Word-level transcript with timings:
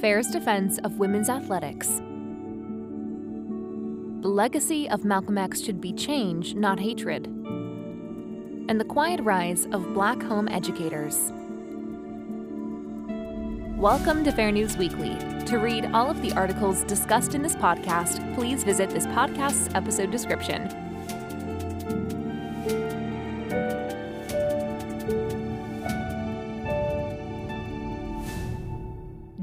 Fair's 0.00 0.28
defense 0.28 0.78
of 0.78 0.98
women's 0.98 1.28
athletics. 1.28 2.00
The 4.22 4.28
legacy 4.28 4.88
of 4.88 5.04
Malcolm 5.04 5.36
X 5.36 5.60
should 5.60 5.78
be 5.78 5.92
change, 5.92 6.54
not 6.54 6.80
hatred. 6.80 7.26
And 7.26 8.80
the 8.80 8.86
quiet 8.86 9.20
rise 9.20 9.66
of 9.72 9.92
black 9.92 10.22
home 10.22 10.48
educators. 10.48 11.32
Welcome 13.76 14.24
to 14.24 14.32
Fair 14.32 14.50
News 14.50 14.74
Weekly. 14.78 15.18
To 15.44 15.58
read 15.58 15.90
all 15.92 16.10
of 16.10 16.22
the 16.22 16.32
articles 16.32 16.82
discussed 16.84 17.34
in 17.34 17.42
this 17.42 17.56
podcast, 17.56 18.34
please 18.34 18.64
visit 18.64 18.88
this 18.88 19.04
podcast's 19.08 19.68
episode 19.74 20.10
description. 20.10 20.89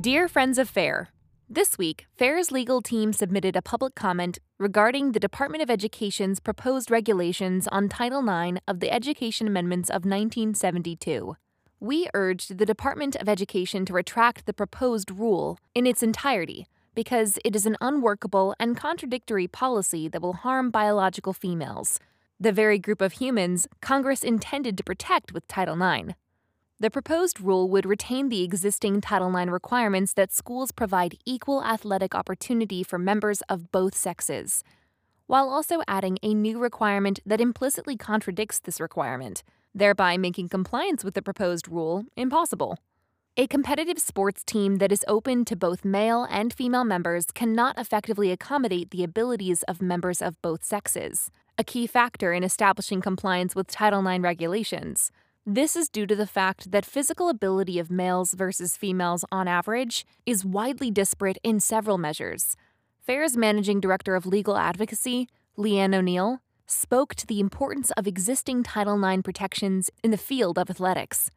Dear 0.07 0.29
friends 0.29 0.57
of 0.57 0.69
Fair, 0.69 1.09
this 1.49 1.77
week, 1.77 2.05
Fair's 2.15 2.49
legal 2.49 2.81
team 2.81 3.11
submitted 3.11 3.57
a 3.57 3.61
public 3.61 3.93
comment 3.93 4.39
regarding 4.57 5.11
the 5.11 5.19
Department 5.19 5.61
of 5.61 5.69
Education's 5.69 6.39
proposed 6.39 6.89
regulations 6.89 7.67
on 7.73 7.89
Title 7.89 8.21
IX 8.21 8.59
of 8.69 8.79
the 8.79 8.89
Education 8.89 9.47
Amendments 9.47 9.89
of 9.89 10.05
1972. 10.05 11.35
We 11.81 12.07
urged 12.13 12.57
the 12.57 12.65
Department 12.65 13.17
of 13.17 13.27
Education 13.27 13.83
to 13.83 13.91
retract 13.91 14.45
the 14.45 14.53
proposed 14.53 15.11
rule 15.11 15.59
in 15.75 15.85
its 15.85 16.01
entirety 16.01 16.67
because 16.95 17.37
it 17.43 17.53
is 17.53 17.65
an 17.65 17.75
unworkable 17.81 18.55
and 18.61 18.77
contradictory 18.77 19.49
policy 19.49 20.07
that 20.07 20.21
will 20.21 20.39
harm 20.45 20.71
biological 20.71 21.33
females, 21.33 21.99
the 22.39 22.53
very 22.53 22.79
group 22.79 23.01
of 23.01 23.11
humans 23.11 23.67
Congress 23.81 24.23
intended 24.23 24.77
to 24.77 24.85
protect 24.85 25.33
with 25.33 25.45
Title 25.49 25.75
IX. 25.83 26.13
The 26.79 26.91
proposed 26.91 27.41
rule 27.41 27.67
would 27.69 27.87
retain 27.87 28.29
the 28.29 28.43
existing 28.43 29.01
Title 29.01 29.35
IX 29.35 29.49
requirements 29.49 30.13
that 30.13 30.31
schools 30.31 30.71
provide 30.71 31.17
equal 31.25 31.63
athletic 31.63 32.13
opportunity 32.13 32.83
for 32.83 32.99
members 32.99 33.41
of 33.49 33.71
both 33.71 33.95
sexes, 33.95 34.63
while 35.25 35.49
also 35.49 35.81
adding 35.87 36.19
a 36.21 36.35
new 36.35 36.59
requirement 36.59 37.19
that 37.25 37.41
implicitly 37.41 37.97
contradicts 37.97 38.59
this 38.59 38.79
requirement, 38.79 39.41
thereby 39.73 40.17
making 40.17 40.49
compliance 40.49 41.03
with 41.03 41.15
the 41.15 41.23
proposed 41.23 41.67
rule 41.67 42.05
impossible. 42.15 42.77
A 43.37 43.47
competitive 43.47 43.97
sports 43.97 44.43
team 44.43 44.75
that 44.75 44.91
is 44.91 45.03
open 45.07 45.45
to 45.45 45.55
both 45.55 45.83
male 45.83 46.27
and 46.29 46.53
female 46.53 46.83
members 46.83 47.25
cannot 47.33 47.79
effectively 47.79 48.31
accommodate 48.31 48.91
the 48.91 49.03
abilities 49.03 49.63
of 49.63 49.81
members 49.81 50.21
of 50.21 50.39
both 50.43 50.63
sexes, 50.63 51.31
a 51.57 51.63
key 51.63 51.87
factor 51.87 52.33
in 52.33 52.43
establishing 52.43 53.01
compliance 53.01 53.55
with 53.55 53.65
Title 53.65 54.07
IX 54.07 54.23
regulations. 54.23 55.11
This 55.49 55.77
is 55.77 55.87
due 55.87 56.05
to 56.07 56.13
the 56.13 56.27
fact 56.27 56.71
that 56.71 56.85
physical 56.85 57.29
ability 57.29 57.79
of 57.79 57.89
males 57.89 58.33
versus 58.33 58.75
females 58.75 59.23
on 59.31 59.47
average 59.47 60.05
is 60.25 60.43
widely 60.43 60.91
disparate 60.91 61.37
in 61.41 61.61
several 61.61 61.97
measures. 61.97 62.57
FAIR's 62.99 63.37
managing 63.37 63.79
director 63.79 64.15
of 64.15 64.25
legal 64.25 64.57
advocacy, 64.57 65.29
Leigh 65.55 65.79
Ann 65.79 65.93
O'Neill, 65.93 66.39
spoke 66.65 67.15
to 67.15 67.25
the 67.25 67.39
importance 67.39 67.91
of 67.91 68.07
existing 68.07 68.61
Title 68.61 69.01
IX 69.01 69.21
protections 69.21 69.89
in 70.03 70.11
the 70.11 70.17
field 70.17 70.59
of 70.59 70.69
athletics. 70.69 71.31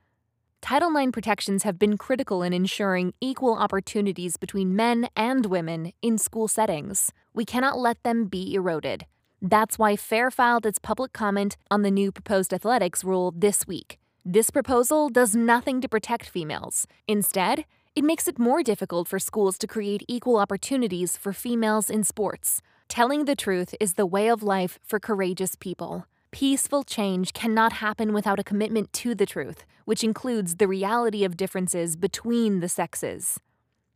Title 0.60 0.92
IX 0.96 1.12
protections 1.12 1.62
have 1.62 1.78
been 1.78 1.96
critical 1.96 2.42
in 2.42 2.52
ensuring 2.52 3.14
equal 3.20 3.54
opportunities 3.54 4.36
between 4.36 4.74
men 4.74 5.08
and 5.14 5.46
women 5.46 5.92
in 6.02 6.18
school 6.18 6.48
settings. 6.48 7.12
We 7.32 7.44
cannot 7.44 7.78
let 7.78 8.02
them 8.02 8.24
be 8.24 8.54
eroded. 8.56 9.06
That's 9.40 9.78
why 9.78 9.94
FAIR 9.94 10.32
filed 10.32 10.66
its 10.66 10.80
public 10.80 11.12
comment 11.12 11.56
on 11.70 11.82
the 11.82 11.92
new 11.92 12.10
proposed 12.10 12.52
athletics 12.52 13.04
rule 13.04 13.32
this 13.36 13.68
week. 13.68 13.99
This 14.24 14.50
proposal 14.50 15.08
does 15.08 15.34
nothing 15.34 15.80
to 15.80 15.88
protect 15.88 16.28
females. 16.28 16.86
Instead, 17.08 17.64
it 17.96 18.04
makes 18.04 18.28
it 18.28 18.38
more 18.38 18.62
difficult 18.62 19.08
for 19.08 19.18
schools 19.18 19.56
to 19.58 19.66
create 19.66 20.04
equal 20.08 20.36
opportunities 20.36 21.16
for 21.16 21.32
females 21.32 21.88
in 21.88 22.04
sports. 22.04 22.60
Telling 22.88 23.24
the 23.24 23.34
truth 23.34 23.74
is 23.80 23.94
the 23.94 24.04
way 24.04 24.28
of 24.28 24.42
life 24.42 24.78
for 24.84 25.00
courageous 25.00 25.54
people. 25.54 26.06
Peaceful 26.32 26.84
change 26.84 27.32
cannot 27.32 27.74
happen 27.74 28.12
without 28.12 28.38
a 28.38 28.44
commitment 28.44 28.92
to 28.92 29.14
the 29.14 29.26
truth, 29.26 29.64
which 29.86 30.04
includes 30.04 30.56
the 30.56 30.68
reality 30.68 31.24
of 31.24 31.36
differences 31.36 31.96
between 31.96 32.60
the 32.60 32.68
sexes. 32.68 33.40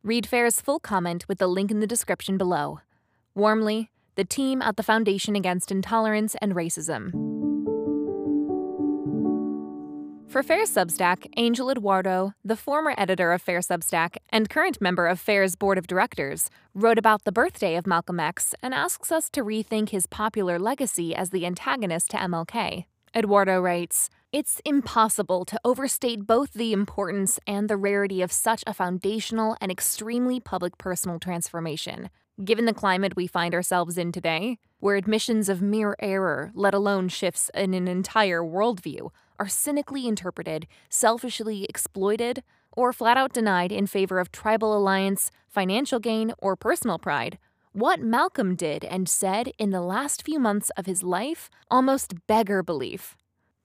Read 0.02 0.26
Fair's 0.26 0.60
full 0.60 0.80
comment 0.80 1.26
with 1.28 1.38
the 1.38 1.46
link 1.46 1.70
in 1.70 1.80
the 1.80 1.86
description 1.86 2.38
below. 2.38 2.80
Warmly, 3.34 3.90
the 4.16 4.24
team 4.24 4.62
at 4.62 4.76
the 4.76 4.82
Foundation 4.82 5.36
Against 5.36 5.70
Intolerance 5.70 6.34
and 6.40 6.54
Racism. 6.54 7.33
For 10.34 10.42
Fair 10.42 10.64
Substack, 10.64 11.28
Angel 11.36 11.70
Eduardo, 11.70 12.32
the 12.44 12.56
former 12.56 12.92
editor 12.98 13.30
of 13.30 13.40
Fair 13.40 13.60
Substack 13.60 14.16
and 14.30 14.50
current 14.50 14.80
member 14.80 15.06
of 15.06 15.20
Fair's 15.20 15.54
board 15.54 15.78
of 15.78 15.86
directors, 15.86 16.50
wrote 16.74 16.98
about 16.98 17.22
the 17.22 17.30
birthday 17.30 17.76
of 17.76 17.86
Malcolm 17.86 18.18
X 18.18 18.52
and 18.60 18.74
asks 18.74 19.12
us 19.12 19.30
to 19.30 19.44
rethink 19.44 19.90
his 19.90 20.06
popular 20.06 20.58
legacy 20.58 21.14
as 21.14 21.30
the 21.30 21.46
antagonist 21.46 22.10
to 22.10 22.16
MLK. 22.16 22.86
Eduardo 23.14 23.60
writes, 23.60 24.10
it's 24.32 24.60
impossible 24.64 25.44
to 25.44 25.60
overstate 25.64 26.26
both 26.26 26.52
the 26.52 26.72
importance 26.72 27.38
and 27.46 27.70
the 27.70 27.76
rarity 27.76 28.20
of 28.20 28.32
such 28.32 28.64
a 28.66 28.74
foundational 28.74 29.56
and 29.60 29.70
extremely 29.70 30.40
public 30.40 30.78
personal 30.78 31.20
transformation. 31.20 32.10
Given 32.44 32.64
the 32.64 32.74
climate 32.74 33.14
we 33.14 33.28
find 33.28 33.54
ourselves 33.54 33.96
in 33.96 34.10
today, 34.10 34.58
where 34.80 34.96
admissions 34.96 35.48
of 35.48 35.62
mere 35.62 35.94
error, 36.00 36.50
let 36.54 36.74
alone 36.74 37.08
shifts 37.08 37.52
in 37.54 37.72
an 37.72 37.86
entire 37.86 38.42
worldview, 38.42 39.10
are 39.38 39.48
cynically 39.48 40.06
interpreted, 40.06 40.66
selfishly 40.88 41.64
exploited, 41.64 42.42
or 42.72 42.92
flat 42.92 43.16
out 43.16 43.32
denied 43.32 43.72
in 43.72 43.86
favor 43.86 44.18
of 44.18 44.32
tribal 44.32 44.76
alliance, 44.76 45.30
financial 45.48 46.00
gain, 46.00 46.32
or 46.38 46.56
personal 46.56 46.98
pride. 46.98 47.38
What 47.72 48.00
Malcolm 48.00 48.54
did 48.54 48.84
and 48.84 49.08
said 49.08 49.50
in 49.58 49.70
the 49.70 49.80
last 49.80 50.24
few 50.24 50.38
months 50.38 50.70
of 50.76 50.86
his 50.86 51.02
life 51.02 51.50
almost 51.70 52.26
beggar 52.26 52.62
belief. 52.62 53.16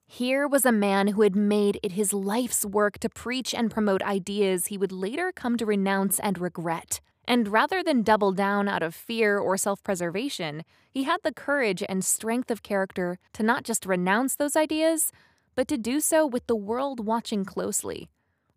Here 0.06 0.48
was 0.48 0.66
a 0.66 0.72
man 0.72 1.08
who 1.08 1.22
had 1.22 1.36
made 1.36 1.78
it 1.84 1.92
his 1.92 2.12
life's 2.12 2.66
work 2.66 2.98
to 2.98 3.08
preach 3.08 3.54
and 3.54 3.70
promote 3.70 4.02
ideas 4.02 4.66
he 4.66 4.76
would 4.76 4.90
later 4.90 5.30
come 5.30 5.56
to 5.56 5.64
renounce 5.64 6.18
and 6.18 6.36
regret. 6.40 7.00
And 7.28 7.46
rather 7.46 7.84
than 7.84 8.02
double 8.02 8.32
down 8.32 8.66
out 8.66 8.82
of 8.82 8.92
fear 8.92 9.38
or 9.38 9.56
self 9.56 9.80
preservation, 9.84 10.64
he 10.90 11.04
had 11.04 11.20
the 11.22 11.32
courage 11.32 11.84
and 11.88 12.04
strength 12.04 12.50
of 12.50 12.64
character 12.64 13.20
to 13.34 13.44
not 13.44 13.62
just 13.62 13.86
renounce 13.86 14.34
those 14.34 14.56
ideas, 14.56 15.12
but 15.60 15.68
to 15.68 15.76
do 15.76 16.00
so 16.00 16.26
with 16.26 16.46
the 16.46 16.56
world 16.56 17.04
watching 17.04 17.44
closely. 17.44 18.08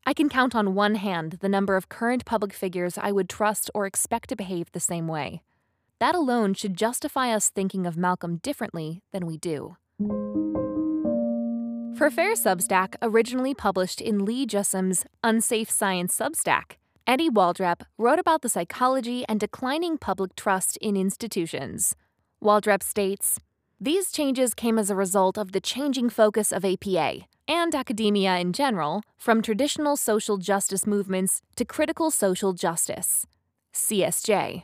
I 0.05 0.13
can 0.13 0.29
count 0.29 0.55
on 0.55 0.73
one 0.73 0.95
hand 0.95 1.39
the 1.41 1.49
number 1.49 1.75
of 1.75 1.89
current 1.89 2.23
public 2.23 2.53
figures 2.53 2.97
I 2.97 3.11
would 3.11 3.27
trust 3.27 3.69
or 3.73 3.85
expect 3.85 4.29
to 4.29 4.37
behave 4.37 4.71
the 4.71 4.79
same 4.79 5.09
way. 5.09 5.41
That 5.99 6.15
alone 6.15 6.53
should 6.53 6.77
justify 6.77 7.33
us 7.33 7.49
thinking 7.49 7.85
of 7.85 7.97
Malcolm 7.97 8.37
differently 8.37 9.01
than 9.11 9.25
we 9.25 9.37
do. 9.37 9.75
For 11.97 12.09
Fair 12.09 12.35
Substack, 12.35 12.95
originally 13.01 13.53
published 13.53 13.99
in 13.99 14.23
Lee 14.23 14.47
Jussim's 14.49 15.05
Unsafe 15.25 15.69
Science 15.69 16.17
Substack, 16.17 16.77
Eddie 17.05 17.29
Waldrep 17.29 17.81
wrote 17.97 18.19
about 18.19 18.43
the 18.43 18.47
psychology 18.47 19.25
and 19.27 19.41
declining 19.41 19.97
public 19.97 20.37
trust 20.37 20.77
in 20.77 20.95
institutions. 20.95 21.97
Waldrep 22.41 22.81
states 22.81 23.41
these 23.79 24.11
changes 24.11 24.53
came 24.53 24.79
as 24.79 24.89
a 24.89 24.95
result 24.95 25.37
of 25.37 25.51
the 25.51 25.59
changing 25.61 26.09
focus 26.09 26.51
of 26.51 26.63
APA 26.63 27.27
and 27.47 27.75
academia 27.75 28.37
in 28.37 28.53
general 28.53 29.03
from 29.17 29.41
traditional 29.41 29.97
social 29.97 30.37
justice 30.37 30.87
movements 30.87 31.41
to 31.55 31.65
critical 31.65 32.09
social 32.09 32.53
justice. 32.53 33.25
CSJ. 33.73 34.63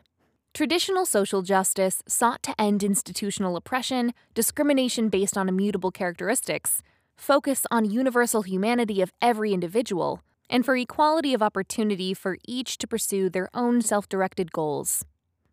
Traditional 0.54 1.06
social 1.06 1.42
justice 1.42 2.02
sought 2.08 2.42
to 2.44 2.60
end 2.60 2.84
institutional 2.84 3.56
oppression, 3.56 4.14
discrimination 4.34 5.10
based 5.10 5.38
on 5.38 5.50
immutable 5.50 5.92
characteristics, 5.92 6.82
focus 7.16 7.66
on 7.70 7.86
universal 7.86 8.42
humanity 8.42 9.02
of 9.02 9.12
every 9.22 9.54
individual, 9.54 10.22
and 10.50 10.66
for 10.66 10.76
equality 10.76 11.34
of 11.34 11.44
opportunity 11.44 12.14
for 12.14 12.38
each 12.48 12.78
to 12.80 12.88
pursue 12.88 13.30
their 13.30 13.50
own 13.54 13.82
self 13.82 14.10
directed 14.10 14.52
goals. 14.52 15.06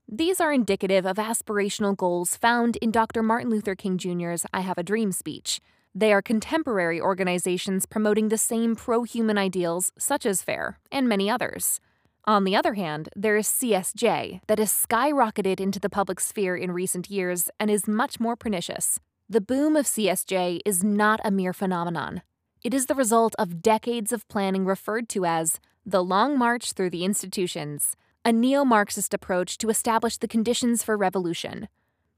These 0.08 0.40
are 0.40 0.52
indicative 0.52 1.04
of 1.04 1.16
aspirational 1.16 1.96
goals 1.96 2.36
found 2.36 2.76
in 2.76 2.92
Dr. 2.92 3.24
Martin 3.24 3.50
Luther 3.50 3.74
King 3.74 3.98
Jr.'s 3.98 4.46
I 4.52 4.60
Have 4.60 4.78
a 4.78 4.84
Dream 4.84 5.10
speech. 5.10 5.60
They 5.96 6.12
are 6.12 6.22
contemporary 6.22 7.00
organizations 7.00 7.86
promoting 7.86 8.28
the 8.28 8.38
same 8.38 8.76
pro 8.76 9.02
human 9.02 9.36
ideals, 9.36 9.90
such 9.98 10.24
as 10.24 10.42
FAIR, 10.42 10.78
and 10.92 11.08
many 11.08 11.28
others. 11.28 11.80
On 12.24 12.44
the 12.44 12.54
other 12.54 12.74
hand, 12.74 13.08
there 13.16 13.36
is 13.36 13.48
CSJ, 13.48 14.42
that 14.46 14.60
has 14.60 14.70
skyrocketed 14.70 15.58
into 15.58 15.80
the 15.80 15.90
public 15.90 16.20
sphere 16.20 16.54
in 16.54 16.70
recent 16.70 17.10
years 17.10 17.50
and 17.58 17.68
is 17.68 17.88
much 17.88 18.20
more 18.20 18.36
pernicious. 18.36 19.00
The 19.28 19.40
boom 19.40 19.74
of 19.74 19.86
CSJ 19.86 20.60
is 20.64 20.84
not 20.84 21.18
a 21.24 21.32
mere 21.32 21.52
phenomenon. 21.52 22.22
It 22.62 22.72
is 22.72 22.86
the 22.86 22.94
result 22.94 23.34
of 23.40 23.60
decades 23.60 24.12
of 24.12 24.28
planning 24.28 24.66
referred 24.66 25.08
to 25.08 25.24
as 25.24 25.58
the 25.84 26.04
Long 26.04 26.38
March 26.38 26.74
Through 26.74 26.90
the 26.90 27.04
Institutions, 27.04 27.96
a 28.26 28.32
neo 28.32 28.64
Marxist 28.64 29.14
approach 29.14 29.56
to 29.56 29.70
establish 29.70 30.16
the 30.16 30.26
conditions 30.26 30.82
for 30.82 30.96
revolution. 30.96 31.68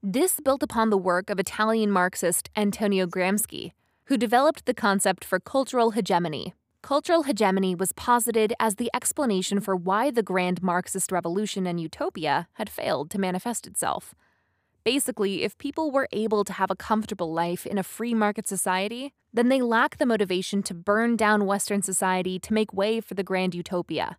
This 0.03 0.41
built 0.41 0.63
upon 0.63 0.89
the 0.89 0.97
work 0.97 1.29
of 1.29 1.39
Italian 1.39 1.91
Marxist 1.91 2.49
Antonio 2.57 3.07
Gramsci, 3.07 3.73
who 4.07 4.17
developed 4.17 4.65
the 4.65 4.73
concept 4.73 5.23
for 5.23 5.39
cultural 5.39 5.91
hegemony, 5.91 6.55
cultural 6.81 7.25
hegemony 7.25 7.75
was 7.75 7.93
posited 7.93 8.55
as 8.59 8.77
the 8.77 8.89
explanation 8.95 9.61
for 9.61 9.77
why 9.77 10.11
the 10.11 10.23
grand 10.23 10.63
Marxist 10.63 11.13
revolution 11.13 11.67
and 11.67 11.79
utopia 11.79 12.49
had 12.55 12.71
failed 12.71 13.11
to 13.11 13.21
manifest 13.21 13.67
itself. 13.67 14.15
Basically, 14.85 15.43
if 15.43 15.59
people 15.59 15.91
were 15.91 16.09
able 16.11 16.43
to 16.43 16.55
have 16.55 16.71
a 16.71 16.77
comfortable 16.77 17.35
life 17.35 17.67
in 17.67 17.77
a 17.77 17.83
free 17.83 18.15
market 18.15 18.49
society, 18.49 19.13
then 19.35 19.51
they 19.51 19.61
lack 19.61 19.99
the 19.99 20.07
motivation 20.07 20.63
to 20.63 20.73
burn 20.73 21.17
down 21.17 21.45
Western 21.45 21.83
society 21.83 22.39
to 22.39 22.55
make 22.55 22.73
way 22.73 23.03
for 23.03 23.13
the 23.13 23.23
grand 23.23 23.55
utopia. 23.55 24.17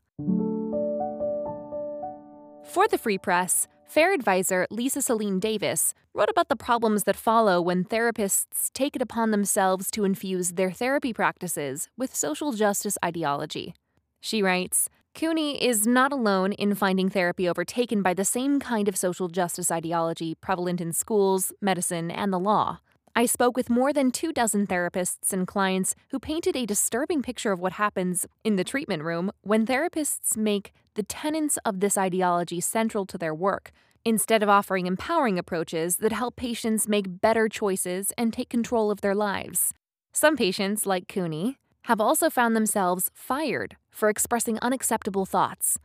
For 2.69 2.87
the 2.87 2.99
Free 2.99 3.17
Press, 3.17 3.67
FAIR 3.87 4.13
advisor 4.13 4.67
Lisa 4.69 4.99
Selin 4.99 5.39
Davis 5.39 5.95
wrote 6.13 6.29
about 6.29 6.49
the 6.49 6.55
problems 6.55 7.05
that 7.05 7.15
follow 7.15 7.59
when 7.59 7.83
therapists 7.83 8.71
take 8.73 8.95
it 8.95 9.01
upon 9.01 9.31
themselves 9.31 9.89
to 9.89 10.03
infuse 10.03 10.51
their 10.51 10.69
therapy 10.69 11.11
practices 11.11 11.89
with 11.97 12.15
social 12.15 12.51
justice 12.51 12.95
ideology. 13.03 13.73
She 14.21 14.43
writes, 14.43 14.87
Cooney 15.15 15.57
is 15.63 15.87
not 15.87 16.11
alone 16.11 16.53
in 16.53 16.75
finding 16.75 17.09
therapy 17.09 17.49
overtaken 17.49 18.03
by 18.03 18.13
the 18.13 18.23
same 18.23 18.59
kind 18.59 18.87
of 18.87 18.95
social 18.95 19.29
justice 19.29 19.71
ideology 19.71 20.35
prevalent 20.35 20.79
in 20.79 20.93
schools, 20.93 21.51
medicine, 21.59 22.11
and 22.11 22.31
the 22.31 22.39
law. 22.39 22.81
I 23.19 23.25
spoke 23.25 23.57
with 23.57 23.69
more 23.69 23.91
than 23.91 24.11
two 24.11 24.31
dozen 24.31 24.65
therapists 24.65 25.33
and 25.33 25.45
clients 25.45 25.93
who 26.11 26.19
painted 26.19 26.55
a 26.55 26.65
disturbing 26.65 27.21
picture 27.21 27.51
of 27.51 27.59
what 27.59 27.73
happens 27.73 28.25
in 28.45 28.55
the 28.55 28.63
treatment 28.63 29.03
room 29.03 29.29
when 29.41 29.65
therapists 29.65 30.37
make 30.37 30.71
the 30.93 31.03
tenets 31.03 31.57
of 31.65 31.81
this 31.81 31.97
ideology 31.97 32.61
central 32.61 33.05
to 33.07 33.17
their 33.17 33.35
work, 33.35 33.73
instead 34.05 34.41
of 34.41 34.47
offering 34.47 34.87
empowering 34.87 35.37
approaches 35.37 35.97
that 35.97 36.13
help 36.13 36.37
patients 36.37 36.87
make 36.87 37.19
better 37.19 37.49
choices 37.49 38.13
and 38.17 38.31
take 38.31 38.47
control 38.47 38.89
of 38.89 39.01
their 39.01 39.15
lives. 39.15 39.73
Some 40.13 40.37
patients, 40.37 40.85
like 40.85 41.09
Cooney, 41.09 41.57
have 41.91 41.99
also 41.99 42.29
found 42.29 42.55
themselves 42.55 43.11
fired 43.13 43.75
for 43.91 44.07
expressing 44.07 44.57
unacceptable 44.61 45.25
thoughts. 45.25 45.77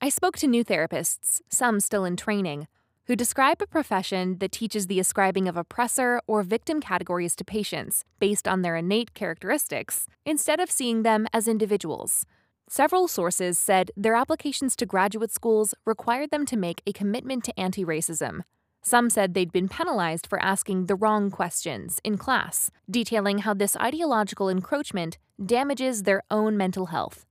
I 0.00 0.08
spoke 0.08 0.36
to 0.36 0.46
new 0.46 0.64
therapists, 0.64 1.40
some 1.48 1.80
still 1.80 2.04
in 2.04 2.16
training, 2.16 2.68
who 3.10 3.16
describe 3.16 3.60
a 3.60 3.66
profession 3.66 4.38
that 4.38 4.52
teaches 4.52 4.86
the 4.86 5.00
ascribing 5.00 5.48
of 5.48 5.56
oppressor 5.56 6.20
or 6.28 6.44
victim 6.44 6.80
categories 6.80 7.34
to 7.34 7.44
patients 7.44 8.04
based 8.20 8.46
on 8.46 8.62
their 8.62 8.76
innate 8.76 9.14
characteristics 9.14 10.06
instead 10.24 10.60
of 10.60 10.70
seeing 10.70 11.02
them 11.02 11.26
as 11.32 11.48
individuals. 11.48 12.24
Several 12.68 13.08
sources 13.08 13.58
said 13.58 13.90
their 13.96 14.14
applications 14.14 14.76
to 14.76 14.86
graduate 14.86 15.32
schools 15.32 15.74
required 15.84 16.30
them 16.30 16.46
to 16.46 16.56
make 16.56 16.82
a 16.86 16.92
commitment 16.92 17.42
to 17.42 17.58
anti 17.58 17.84
racism, 17.84 18.42
some 18.80 19.10
said 19.10 19.34
they'd 19.34 19.50
been 19.50 19.68
penalized 19.68 20.28
for 20.28 20.40
asking 20.40 20.86
the 20.86 20.94
wrong 20.94 21.32
questions 21.32 22.00
in 22.04 22.16
class, 22.16 22.70
detailing 22.88 23.38
how 23.38 23.54
this 23.54 23.76
ideological 23.76 24.48
encroachment 24.48 25.18
damages 25.44 26.04
their 26.04 26.22
own 26.30 26.56
mental 26.56 26.86
health. 26.86 27.26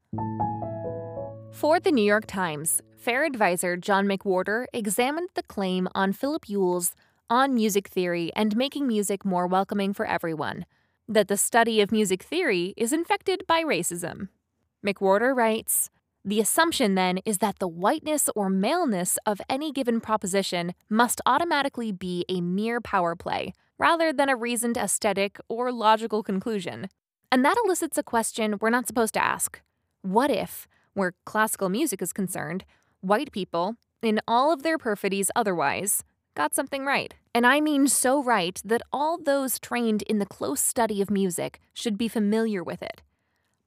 For 1.53 1.79
the 1.79 1.93
New 1.93 2.03
York 2.03 2.27
Times, 2.27 2.81
FAIR 2.99 3.23
advisor 3.23 3.77
John 3.77 4.07
McWhorter 4.07 4.65
examined 4.73 5.29
the 5.33 5.43
claim 5.43 5.87
on 5.95 6.11
Philip 6.11 6.49
Ewell's 6.49 6.95
on 7.29 7.53
music 7.53 7.87
theory 7.87 8.29
and 8.35 8.57
making 8.57 8.87
music 8.87 9.23
more 9.23 9.47
welcoming 9.47 9.93
for 9.93 10.05
everyone 10.05 10.65
that 11.07 11.29
the 11.29 11.37
study 11.37 11.79
of 11.79 11.93
music 11.93 12.21
theory 12.21 12.73
is 12.75 12.91
infected 12.91 13.47
by 13.47 13.63
racism. 13.63 14.27
McWhorter 14.85 15.33
writes, 15.33 15.89
the 16.25 16.41
assumption 16.41 16.95
then 16.95 17.19
is 17.19 17.37
that 17.37 17.59
the 17.59 17.69
whiteness 17.69 18.29
or 18.35 18.49
maleness 18.49 19.17
of 19.25 19.39
any 19.49 19.71
given 19.71 20.01
proposition 20.01 20.73
must 20.89 21.21
automatically 21.25 21.93
be 21.93 22.25
a 22.27 22.41
mere 22.41 22.81
power 22.81 23.15
play, 23.15 23.53
rather 23.77 24.11
than 24.11 24.27
a 24.27 24.35
reasoned 24.35 24.75
aesthetic 24.75 25.39
or 25.47 25.71
logical 25.71 26.21
conclusion. 26.21 26.89
And 27.31 27.45
that 27.45 27.57
elicits 27.63 27.97
a 27.97 28.03
question 28.03 28.57
we're 28.59 28.69
not 28.69 28.87
supposed 28.87 29.13
to 29.13 29.23
ask. 29.23 29.61
What 30.01 30.29
if, 30.29 30.67
where 30.93 31.13
classical 31.25 31.69
music 31.69 32.01
is 32.01 32.11
concerned, 32.11 32.65
white 33.01 33.31
people, 33.31 33.75
in 34.01 34.19
all 34.27 34.51
of 34.51 34.63
their 34.63 34.77
perfidies 34.77 35.31
otherwise, 35.35 36.03
got 36.35 36.53
something 36.53 36.85
right? 36.85 37.13
And 37.33 37.45
I 37.45 37.59
mean 37.59 37.87
so 37.87 38.23
right 38.23 38.61
that 38.65 38.81
all 38.91 39.17
those 39.17 39.59
trained 39.59 40.01
in 40.03 40.19
the 40.19 40.25
close 40.25 40.61
study 40.61 41.01
of 41.01 41.09
music 41.09 41.59
should 41.73 41.97
be 41.97 42.07
familiar 42.07 42.63
with 42.63 42.81
it 42.81 43.01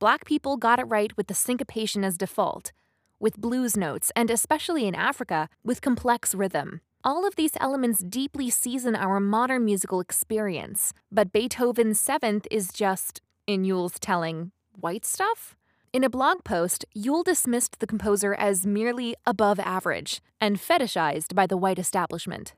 black 0.03 0.25
people 0.25 0.57
got 0.57 0.81
it 0.81 0.83
right 0.87 1.17
with 1.17 1.29
the 1.29 1.35
syncopation 1.35 2.03
as 2.03 2.19
default, 2.19 2.73
with 3.21 3.41
blues 3.41 3.77
notes, 3.77 4.11
and 4.17 4.33
especially 4.33 4.85
in 4.89 4.97
Africa, 4.97 5.49
with 5.63 5.81
complex 5.81 6.35
rhythm. 6.35 6.81
All 7.05 7.25
of 7.25 7.37
these 7.37 7.53
elements 7.61 8.03
deeply 8.03 8.51
season 8.51 8.97
our 8.97 9.21
modern 9.21 9.65
musical 9.65 10.01
experience, 10.01 10.93
but 11.13 11.33
Beethoven's 11.33 12.01
Seventh 12.01 12.49
is 12.51 12.73
just, 12.73 13.21
in 13.47 13.65
Ewell's 13.65 14.01
telling, 14.01 14.51
white 14.73 15.05
stuff? 15.05 15.55
In 15.93 16.05
a 16.05 16.09
blog 16.09 16.43
post, 16.43 16.87
Ewell 16.95 17.23
dismissed 17.23 17.79
the 17.79 17.87
composer 17.87 18.33
as 18.33 18.67
merely 18.67 19.15
above 19.27 19.61
average 19.61 20.23
and 20.41 20.57
fetishized 20.57 21.35
by 21.35 21.47
the 21.47 21.59
white 21.59 21.79
establishment. 21.79 22.55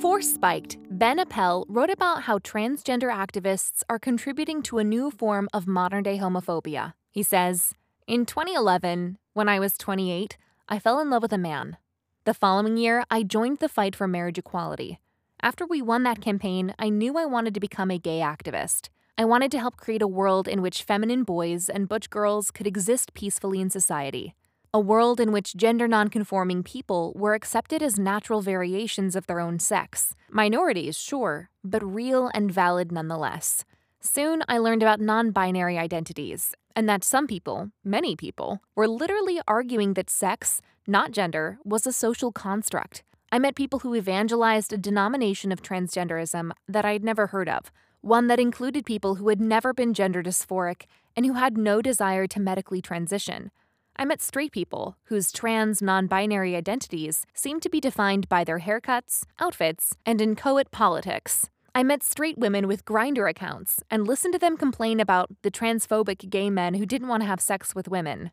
For 0.00 0.22
Spiked, 0.22 0.78
Ben 0.90 1.18
Appel 1.18 1.66
wrote 1.68 1.90
about 1.90 2.22
how 2.22 2.38
transgender 2.38 3.12
activists 3.14 3.82
are 3.90 3.98
contributing 3.98 4.62
to 4.62 4.78
a 4.78 4.84
new 4.84 5.10
form 5.10 5.50
of 5.52 5.66
modern 5.66 6.02
day 6.02 6.16
homophobia. 6.16 6.94
He 7.10 7.22
says, 7.22 7.74
In 8.06 8.24
2011, 8.24 9.18
when 9.34 9.50
I 9.50 9.58
was 9.58 9.76
28, 9.76 10.38
I 10.66 10.78
fell 10.78 10.98
in 10.98 11.10
love 11.10 11.20
with 11.20 11.34
a 11.34 11.38
man. 11.38 11.76
The 12.24 12.32
following 12.32 12.78
year, 12.78 13.04
I 13.10 13.22
joined 13.22 13.58
the 13.58 13.68
fight 13.68 13.94
for 13.94 14.08
marriage 14.08 14.38
equality. 14.38 14.98
After 15.42 15.66
we 15.66 15.82
won 15.82 16.04
that 16.04 16.22
campaign, 16.22 16.74
I 16.78 16.88
knew 16.88 17.18
I 17.18 17.26
wanted 17.26 17.52
to 17.52 17.60
become 17.60 17.90
a 17.90 17.98
gay 17.98 18.20
activist. 18.20 18.88
I 19.16 19.24
wanted 19.24 19.50
to 19.52 19.58
help 19.58 19.76
create 19.76 20.02
a 20.02 20.08
world 20.08 20.48
in 20.48 20.60
which 20.60 20.82
feminine 20.82 21.24
boys 21.24 21.68
and 21.68 21.88
butch 21.88 22.10
girls 22.10 22.50
could 22.50 22.66
exist 22.66 23.14
peacefully 23.14 23.60
in 23.60 23.70
society 23.70 24.34
a 24.74 24.80
world 24.80 25.20
in 25.20 25.30
which 25.30 25.54
gender 25.54 25.86
nonconforming 25.86 26.64
people 26.64 27.12
were 27.14 27.34
accepted 27.34 27.80
as 27.80 27.96
natural 27.96 28.42
variations 28.42 29.14
of 29.14 29.24
their 29.28 29.38
own 29.38 29.60
sex. 29.60 30.16
Minorities, 30.28 30.98
sure, 30.98 31.48
but 31.62 31.80
real 31.84 32.28
and 32.34 32.50
valid 32.50 32.90
nonetheless. 32.90 33.64
Soon, 34.00 34.42
I 34.48 34.58
learned 34.58 34.82
about 34.82 35.00
non 35.00 35.30
binary 35.30 35.78
identities, 35.78 36.56
and 36.74 36.88
that 36.88 37.04
some 37.04 37.28
people, 37.28 37.70
many 37.84 38.16
people, 38.16 38.62
were 38.74 38.88
literally 38.88 39.40
arguing 39.46 39.94
that 39.94 40.10
sex, 40.10 40.60
not 40.88 41.12
gender, 41.12 41.58
was 41.64 41.86
a 41.86 41.92
social 41.92 42.32
construct. 42.32 43.04
I 43.30 43.38
met 43.38 43.54
people 43.54 43.78
who 43.78 43.94
evangelized 43.94 44.72
a 44.72 44.76
denomination 44.76 45.52
of 45.52 45.62
transgenderism 45.62 46.50
that 46.66 46.84
I'd 46.84 47.04
never 47.04 47.28
heard 47.28 47.48
of, 47.48 47.70
one 48.04 48.26
that 48.26 48.38
included 48.38 48.84
people 48.84 49.14
who 49.14 49.30
had 49.30 49.40
never 49.40 49.72
been 49.72 49.94
gender 49.94 50.22
dysphoric 50.22 50.82
and 51.16 51.24
who 51.24 51.32
had 51.32 51.56
no 51.56 51.80
desire 51.80 52.26
to 52.26 52.38
medically 52.38 52.82
transition. 52.82 53.50
I 53.96 54.04
met 54.04 54.20
straight 54.20 54.52
people 54.52 54.98
whose 55.04 55.32
trans 55.32 55.80
non 55.80 56.06
binary 56.06 56.54
identities 56.54 57.24
seemed 57.32 57.62
to 57.62 57.70
be 57.70 57.80
defined 57.80 58.28
by 58.28 58.44
their 58.44 58.60
haircuts, 58.60 59.24
outfits, 59.40 59.94
and 60.04 60.20
inchoate 60.20 60.70
politics. 60.70 61.48
I 61.74 61.82
met 61.82 62.02
straight 62.02 62.36
women 62.36 62.68
with 62.68 62.84
Grindr 62.84 63.28
accounts 63.28 63.82
and 63.90 64.06
listened 64.06 64.34
to 64.34 64.38
them 64.38 64.58
complain 64.58 65.00
about 65.00 65.30
the 65.40 65.50
transphobic 65.50 66.28
gay 66.28 66.50
men 66.50 66.74
who 66.74 66.84
didn't 66.84 67.08
want 67.08 67.22
to 67.22 67.28
have 67.28 67.40
sex 67.40 67.74
with 67.74 67.88
women. 67.88 68.32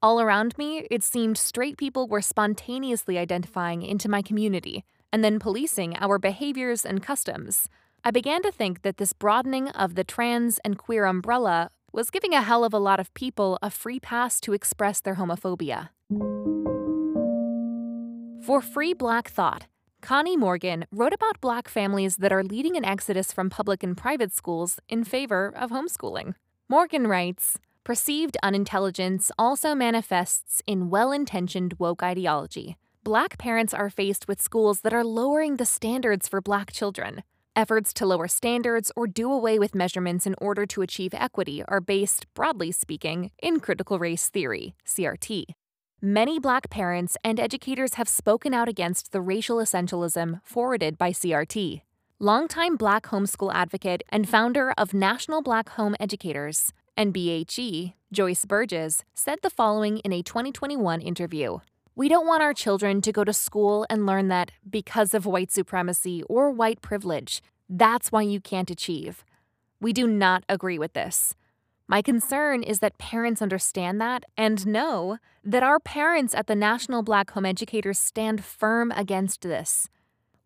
All 0.00 0.20
around 0.20 0.56
me, 0.56 0.86
it 0.88 1.02
seemed 1.02 1.36
straight 1.36 1.76
people 1.76 2.06
were 2.06 2.22
spontaneously 2.22 3.18
identifying 3.18 3.82
into 3.82 4.08
my 4.08 4.22
community 4.22 4.84
and 5.12 5.24
then 5.24 5.40
policing 5.40 5.96
our 5.96 6.18
behaviors 6.18 6.86
and 6.86 7.02
customs. 7.02 7.68
I 8.02 8.10
began 8.10 8.40
to 8.42 8.50
think 8.50 8.80
that 8.80 8.96
this 8.96 9.12
broadening 9.12 9.68
of 9.68 9.94
the 9.94 10.04
trans 10.04 10.58
and 10.64 10.78
queer 10.78 11.04
umbrella 11.04 11.70
was 11.92 12.10
giving 12.10 12.32
a 12.32 12.40
hell 12.40 12.64
of 12.64 12.72
a 12.72 12.78
lot 12.78 12.98
of 12.98 13.12
people 13.12 13.58
a 13.60 13.68
free 13.68 14.00
pass 14.00 14.40
to 14.40 14.54
express 14.54 15.00
their 15.00 15.16
homophobia. 15.16 15.90
For 18.46 18.62
Free 18.62 18.94
Black 18.94 19.28
Thought, 19.28 19.66
Connie 20.00 20.36
Morgan 20.36 20.86
wrote 20.90 21.12
about 21.12 21.42
black 21.42 21.68
families 21.68 22.16
that 22.16 22.32
are 22.32 22.42
leading 22.42 22.74
an 22.74 22.86
exodus 22.86 23.34
from 23.34 23.50
public 23.50 23.82
and 23.82 23.94
private 23.94 24.34
schools 24.34 24.78
in 24.88 25.04
favor 25.04 25.52
of 25.54 25.70
homeschooling. 25.70 26.34
Morgan 26.70 27.06
writes 27.06 27.58
Perceived 27.84 28.38
unintelligence 28.42 29.30
also 29.38 29.74
manifests 29.74 30.62
in 30.66 30.88
well 30.88 31.12
intentioned 31.12 31.74
woke 31.78 32.02
ideology. 32.02 32.78
Black 33.04 33.36
parents 33.36 33.74
are 33.74 33.90
faced 33.90 34.26
with 34.26 34.40
schools 34.40 34.80
that 34.82 34.94
are 34.94 35.04
lowering 35.04 35.56
the 35.56 35.66
standards 35.66 36.28
for 36.28 36.40
black 36.40 36.72
children. 36.72 37.22
Efforts 37.56 37.92
to 37.94 38.06
lower 38.06 38.28
standards 38.28 38.92
or 38.94 39.06
do 39.06 39.32
away 39.32 39.58
with 39.58 39.74
measurements 39.74 40.26
in 40.26 40.34
order 40.40 40.66
to 40.66 40.82
achieve 40.82 41.12
equity 41.14 41.64
are 41.66 41.80
based, 41.80 42.26
broadly 42.34 42.70
speaking, 42.70 43.30
in 43.42 43.58
critical 43.58 43.98
race 43.98 44.28
theory, 44.28 44.74
CRT. 44.86 45.44
Many 46.00 46.38
black 46.38 46.70
parents 46.70 47.16
and 47.24 47.40
educators 47.40 47.94
have 47.94 48.08
spoken 48.08 48.54
out 48.54 48.68
against 48.68 49.12
the 49.12 49.20
racial 49.20 49.56
essentialism 49.58 50.40
forwarded 50.44 50.96
by 50.96 51.10
CRT. 51.10 51.82
Longtime 52.20 52.76
black 52.76 53.04
homeschool 53.04 53.52
advocate 53.52 54.02
and 54.10 54.28
founder 54.28 54.72
of 54.78 54.94
National 54.94 55.42
Black 55.42 55.70
Home 55.70 55.96
Educators, 55.98 56.72
NBHE, 56.96 57.94
Joyce 58.12 58.44
Burges, 58.44 59.04
said 59.14 59.38
the 59.42 59.50
following 59.50 59.98
in 59.98 60.12
a 60.12 60.22
2021 60.22 61.00
interview. 61.00 61.58
We 62.00 62.08
don't 62.08 62.26
want 62.26 62.42
our 62.42 62.54
children 62.54 63.02
to 63.02 63.12
go 63.12 63.24
to 63.24 63.32
school 63.34 63.84
and 63.90 64.06
learn 64.06 64.28
that 64.28 64.52
because 64.70 65.12
of 65.12 65.26
white 65.26 65.52
supremacy 65.52 66.22
or 66.30 66.50
white 66.50 66.80
privilege, 66.80 67.42
that's 67.68 68.10
why 68.10 68.22
you 68.22 68.40
can't 68.40 68.70
achieve. 68.70 69.22
We 69.82 69.92
do 69.92 70.06
not 70.06 70.42
agree 70.48 70.78
with 70.78 70.94
this. 70.94 71.34
My 71.86 72.00
concern 72.00 72.62
is 72.62 72.78
that 72.78 72.96
parents 72.96 73.42
understand 73.42 74.00
that 74.00 74.24
and 74.34 74.66
know 74.66 75.18
that 75.44 75.62
our 75.62 75.78
parents 75.78 76.34
at 76.34 76.46
the 76.46 76.54
National 76.54 77.02
Black 77.02 77.32
Home 77.32 77.44
Educators 77.44 77.98
stand 77.98 78.42
firm 78.42 78.90
against 78.92 79.42
this. 79.42 79.90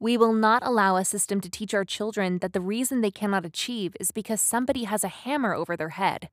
We 0.00 0.16
will 0.16 0.32
not 0.32 0.66
allow 0.66 0.96
a 0.96 1.04
system 1.04 1.40
to 1.40 1.48
teach 1.48 1.72
our 1.72 1.84
children 1.84 2.40
that 2.40 2.52
the 2.52 2.60
reason 2.60 3.00
they 3.00 3.12
cannot 3.12 3.46
achieve 3.46 3.94
is 4.00 4.10
because 4.10 4.40
somebody 4.40 4.82
has 4.84 5.04
a 5.04 5.18
hammer 5.22 5.54
over 5.54 5.76
their 5.76 5.90
head. 5.90 6.30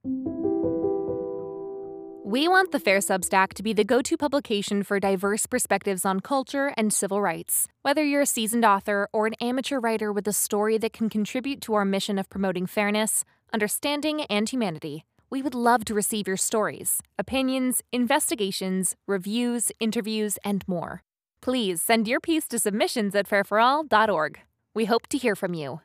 We 2.31 2.47
want 2.47 2.71
the 2.71 2.79
FAIR 2.79 2.99
Substack 2.99 3.53
to 3.55 3.61
be 3.61 3.73
the 3.73 3.83
go 3.83 4.01
to 4.01 4.15
publication 4.15 4.83
for 4.83 4.99
diverse 5.01 5.45
perspectives 5.45 6.05
on 6.05 6.21
culture 6.21 6.73
and 6.77 6.93
civil 6.93 7.21
rights. 7.21 7.67
Whether 7.81 8.05
you're 8.05 8.21
a 8.21 8.25
seasoned 8.25 8.63
author 8.63 9.09
or 9.11 9.27
an 9.27 9.35
amateur 9.41 9.81
writer 9.81 10.13
with 10.13 10.25
a 10.29 10.33
story 10.33 10.77
that 10.77 10.93
can 10.93 11.09
contribute 11.09 11.59
to 11.63 11.73
our 11.73 11.83
mission 11.83 12.17
of 12.17 12.29
promoting 12.29 12.67
fairness, 12.67 13.25
understanding, 13.51 14.21
and 14.29 14.47
humanity, 14.47 15.03
we 15.29 15.41
would 15.41 15.53
love 15.53 15.83
to 15.85 15.93
receive 15.93 16.25
your 16.25 16.37
stories, 16.37 17.01
opinions, 17.19 17.81
investigations, 17.91 18.95
reviews, 19.07 19.69
interviews, 19.81 20.37
and 20.45 20.63
more 20.67 21.03
please 21.41 21.81
send 21.81 22.07
your 22.07 22.19
piece 22.19 22.47
to 22.47 22.59
submissions 22.59 23.15
at 23.15 23.27
fairforall.org. 23.27 24.39
We 24.73 24.85
hope 24.85 25.07
to 25.07 25.17
hear 25.17 25.35
from 25.35 25.53
you. 25.53 25.81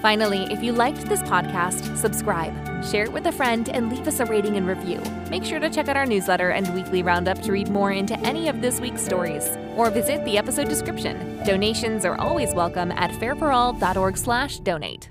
Finally, 0.00 0.44
if 0.52 0.62
you 0.62 0.72
liked 0.72 1.06
this 1.06 1.22
podcast, 1.22 1.96
subscribe, 1.96 2.54
share 2.84 3.02
it 3.04 3.12
with 3.12 3.26
a 3.26 3.32
friend, 3.32 3.68
and 3.68 3.90
leave 3.90 4.06
us 4.06 4.20
a 4.20 4.26
rating 4.26 4.56
and 4.56 4.68
review. 4.68 5.02
Make 5.28 5.44
sure 5.44 5.58
to 5.58 5.68
check 5.68 5.88
out 5.88 5.96
our 5.96 6.06
newsletter 6.06 6.50
and 6.50 6.72
weekly 6.72 7.02
roundup 7.02 7.42
to 7.42 7.50
read 7.50 7.68
more 7.68 7.90
into 7.90 8.16
any 8.20 8.48
of 8.48 8.60
this 8.60 8.80
week's 8.80 9.04
stories, 9.04 9.58
or 9.76 9.90
visit 9.90 10.24
the 10.24 10.38
episode 10.38 10.68
description. 10.68 11.42
Donations 11.44 12.04
are 12.04 12.16
always 12.16 12.54
welcome 12.54 12.92
at 12.92 13.10
fairforall.org/donate. 13.10 15.10